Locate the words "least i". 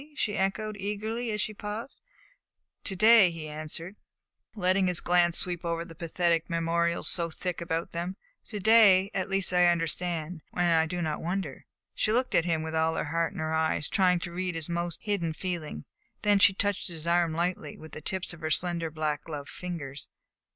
9.29-9.67